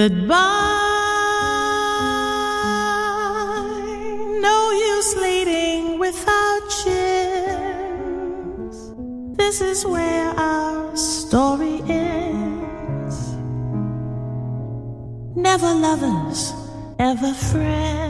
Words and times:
Goodbye. 0.00 0.32
No 4.40 4.70
use 4.70 5.14
leading 5.16 5.98
without 5.98 6.60
chance. 6.82 8.76
This 9.36 9.60
is 9.60 9.84
where 9.84 10.30
our 10.38 10.96
story 10.96 11.82
ends. 11.86 13.34
Never 15.36 15.70
lovers, 15.74 16.54
ever 16.98 17.34
friends. 17.34 18.09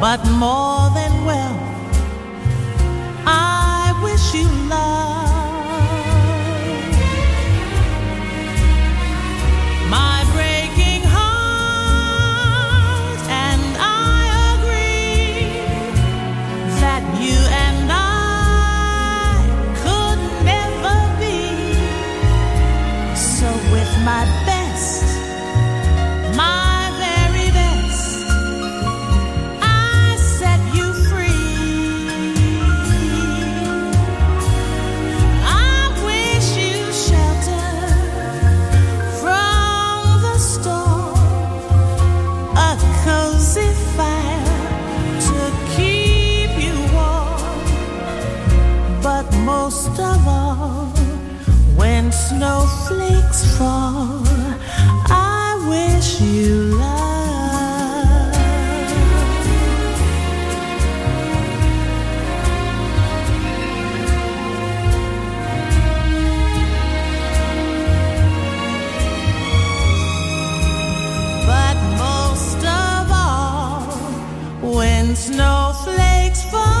but 0.00 0.24
more 0.30 0.88
than 0.94 1.12
well, 1.26 1.58
I 3.26 3.92
wish 4.02 4.34
you 4.34 4.48
love. 4.68 5.19
Snowflakes 52.40 53.58
fall. 53.58 54.22
I 55.12 55.60
wish 55.68 56.22
you 56.22 56.54
love. 56.80 58.32
But 71.46 71.76
most 71.98 72.60
of 72.64 73.12
all, 73.12 73.84
when 74.78 75.14
snowflakes 75.14 76.42
fall. 76.50 76.80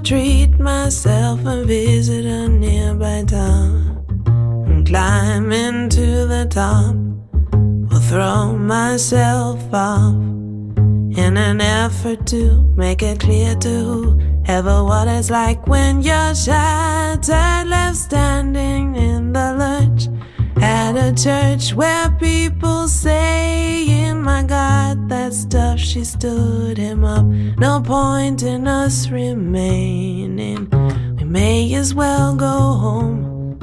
Treat 0.00 0.58
myself 0.58 1.44
and 1.44 1.66
visit 1.66 2.24
a 2.24 2.48
nearby 2.48 3.24
town. 3.24 4.04
And 4.66 4.86
climb 4.86 5.52
into 5.52 6.26
the 6.26 6.46
top, 6.48 6.94
or 7.92 8.00
throw 8.00 8.56
myself 8.56 9.62
off. 9.72 10.14
In 11.16 11.36
an 11.36 11.60
effort 11.60 12.26
to 12.28 12.62
make 12.76 13.02
it 13.02 13.20
clear 13.20 13.56
to 13.56 13.68
whoever 13.68 14.84
what 14.84 15.08
it's 15.08 15.30
like 15.30 15.66
when 15.66 16.00
you're 16.00 16.34
shattered, 16.34 17.68
left 17.68 17.96
standing 17.96 18.94
in 18.94 19.32
the 19.32 19.54
lurch 19.58 20.08
At 20.62 20.96
a 20.96 21.12
church 21.14 21.74
where 21.74 22.10
people 22.18 22.88
saying, 22.88 23.87
My 24.28 24.42
God, 24.42 25.08
that 25.08 25.32
stuff, 25.32 25.78
she 25.80 26.04
stood 26.04 26.76
him 26.76 27.02
up. 27.02 27.24
No 27.56 27.80
point 27.80 28.42
in 28.42 28.68
us 28.68 29.08
remaining. 29.08 30.68
We 31.16 31.24
may 31.24 31.72
as 31.74 31.94
well 31.94 32.36
go 32.36 32.58
home 32.84 33.56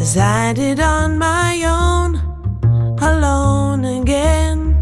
as 0.00 0.16
I 0.18 0.54
did 0.54 0.80
on 0.80 1.18
my 1.18 1.52
own, 1.64 2.16
alone 3.00 3.84
again, 3.84 4.74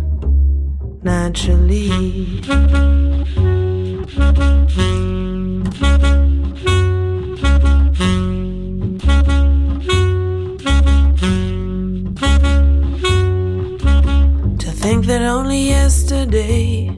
naturally. 1.02 1.90
That 15.06 15.22
only 15.22 15.68
yesterday 15.68 16.88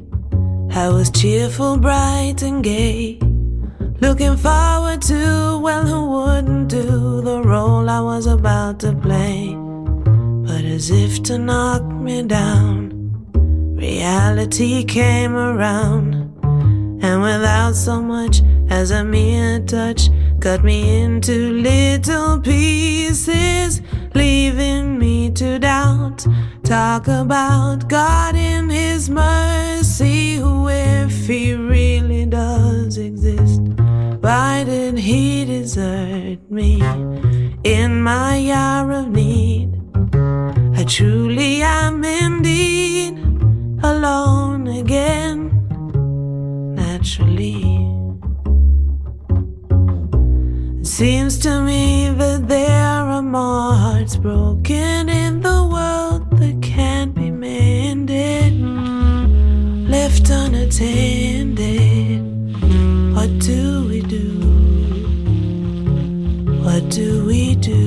I 0.71 0.89
was 0.91 1.11
cheerful, 1.11 1.77
bright, 1.77 2.43
and 2.43 2.63
gay. 2.63 3.19
Looking 4.01 4.37
forward 4.37 5.03
to, 5.03 5.59
well, 5.63 5.85
who 5.85 6.11
wouldn't 6.11 6.69
do 6.69 7.21
the 7.21 7.43
role 7.43 7.89
I 7.89 8.01
was 8.01 8.27
about 8.27 8.79
to 8.81 8.93
play? 8.93 9.55
But 10.47 10.65
as 10.65 10.91
if 10.91 11.23
to 11.25 11.39
knock 11.39 11.83
me 11.85 12.23
down, 12.23 12.93
reality 13.77 14.85
came 14.85 15.35
around. 15.35 16.15
And 17.03 17.23
without 17.23 17.75
so 17.75 18.01
much 18.01 18.43
as 18.69 18.91
a 18.93 19.03
mere 19.03 19.61
touch, 19.61 20.11
cut 20.47 20.63
me 20.63 21.03
into 21.03 21.51
little 21.55 22.39
pieces, 22.41 23.83
leaving 24.15 24.97
me 24.97 25.29
to 25.29 25.59
doubt 25.59 26.25
Talk 26.63 27.09
about 27.09 27.89
God 27.89 28.37
in 28.37 28.71
His 28.71 29.11
mercy, 29.11 30.37
who, 30.37 30.69
if 30.69 31.27
He 31.27 31.55
really 31.55 32.27
does 32.27 32.97
exist, 32.97 33.61
why 34.21 34.63
did 34.63 34.99
He 34.99 35.45
desert 35.45 36.39
me 36.49 36.81
in 37.65 38.01
my 38.01 38.49
hour 38.53 38.93
of 38.93 39.09
need? 39.09 39.75
I 40.79 40.85
truly 40.85 41.63
am 41.63 42.05
indeed 42.05 43.19
alone 43.83 44.69
again, 44.69 45.51
naturally. 46.77 47.76
Seems 50.97 51.37
to 51.37 51.61
me 51.61 52.09
that 52.09 52.49
there 52.49 53.05
are 53.05 53.21
more 53.21 53.75
hearts 53.75 54.17
broken 54.17 55.11
in 55.11 55.43
the 55.43 55.69
world 55.71 56.23
that 56.39 56.57
can't 56.63 57.15
be 57.15 57.31
mended, 57.31 58.59
left 59.91 60.31
unattended. 60.31 62.23
What 63.15 63.29
do 63.41 63.87
we 63.91 64.01
do? 64.01 64.41
What 66.65 66.89
do 66.89 67.27
we 67.27 67.57
do? 67.57 67.87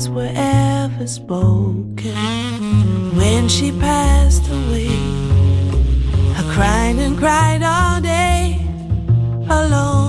words 0.00 0.08
were 0.08 0.32
ever 0.34 1.06
spoken. 1.06 2.14
When 3.16 3.48
she 3.48 3.72
passed 3.72 4.46
away, 4.48 4.88
I 6.36 6.42
cried 6.54 6.96
and 6.98 7.18
cried 7.18 7.62
all 7.62 8.00
day 8.00 8.58
alone 9.48 9.99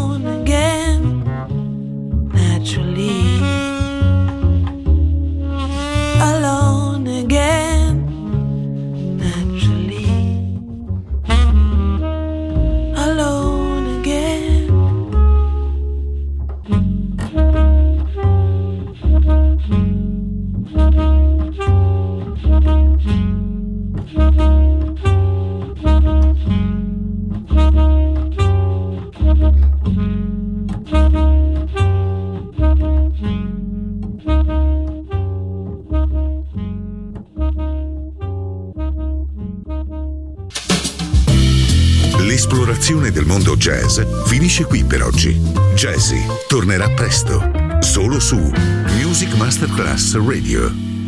Masterclass 49.91 50.15
Radio. 50.15 51.00